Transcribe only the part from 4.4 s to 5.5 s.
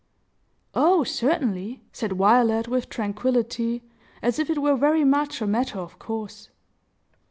it were very much a